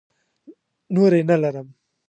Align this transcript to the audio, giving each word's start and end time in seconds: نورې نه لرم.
نورې 0.93 1.21
نه 1.29 1.35
لرم. 1.41 1.67